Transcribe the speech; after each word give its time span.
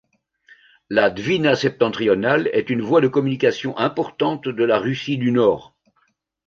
La 0.89 1.11
Dvina 1.11 1.55
septentrionale 1.55 2.49
est 2.53 2.71
une 2.71 2.81
voie 2.81 3.01
de 3.01 3.07
communication 3.07 3.77
importante 3.77 4.47
de 4.47 4.63
la 4.63 4.79
Russie 4.79 5.19
du 5.19 5.29
nord. 5.29 5.75